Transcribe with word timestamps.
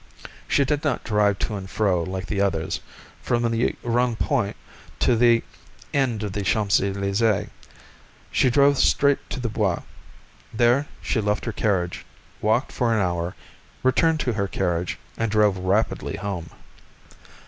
She 0.47 0.65
did 0.65 0.83
not 0.83 1.03
drive 1.03 1.37
to 1.37 1.53
and 1.55 1.69
fro 1.69 2.01
like 2.01 2.25
the 2.25 2.41
others, 2.41 2.79
from 3.21 3.43
the 3.51 3.75
Rond 3.83 4.17
Point 4.17 4.55
to 4.97 5.15
the 5.15 5.43
end 5.93 6.23
of 6.23 6.33
the 6.33 6.41
Champs 6.41 6.79
Elysées. 6.79 7.49
She 8.31 8.49
drove 8.49 8.79
straight 8.79 9.19
to 9.29 9.39
the 9.39 9.47
Bois. 9.47 9.83
There 10.51 10.87
she 11.03 11.21
left 11.21 11.45
her 11.45 11.51
carriage, 11.51 12.03
walked 12.41 12.71
for 12.71 12.91
an 12.95 12.99
hour, 12.99 13.35
returned 13.83 14.19
to 14.21 14.33
her 14.33 14.47
carriage, 14.47 14.97
and 15.17 15.29
drove 15.29 15.59
rapidly 15.59 16.15
home. 16.17 16.49